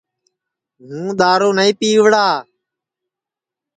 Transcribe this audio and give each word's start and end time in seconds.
ہُوں 0.87 1.09
دؔارُو 1.19 1.49
نائی 1.57 1.71
پِیوڑا 1.79 2.25